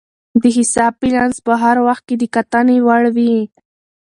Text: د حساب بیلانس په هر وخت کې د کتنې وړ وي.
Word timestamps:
د 0.41 0.43
حساب 0.57 0.93
بیلانس 1.01 1.37
په 1.45 1.53
هر 1.63 1.77
وخت 1.87 2.03
کې 2.07 2.15
د 2.17 2.23
کتنې 2.35 2.77
وړ 2.87 3.03
وي. 3.15 3.35